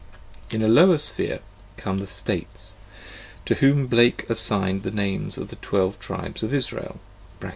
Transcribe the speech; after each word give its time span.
In 0.49 0.63
a 0.63 0.67
lower 0.67 0.97
sphere 0.97 1.41
come 1.77 1.99
the 1.99 2.07
states 2.07 2.73
to 3.45 3.53
whom 3.53 3.85
Blake 3.85 4.27
assigned 4.31 4.81
the 4.81 4.89
names 4.89 5.37
of 5.37 5.49
the 5.49 5.57
Twelve 5.57 5.99
Tribes 5.99 6.41
of 6.41 6.55
Israel 6.55 6.99
(cf. 7.39 7.49